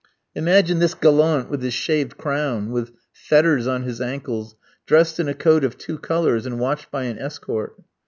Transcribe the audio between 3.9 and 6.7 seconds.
ankles, dressed in a coat of two colours, and